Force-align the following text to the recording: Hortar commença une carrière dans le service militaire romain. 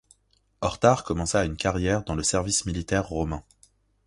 Hortar 0.61 1.03
commença 1.03 1.45
une 1.45 1.55
carrière 1.57 2.03
dans 2.03 2.15
le 2.15 2.23
service 2.23 2.65
militaire 2.65 3.07
romain. 3.07 3.43